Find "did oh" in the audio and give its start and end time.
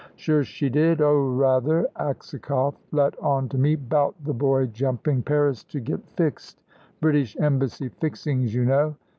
0.67-1.13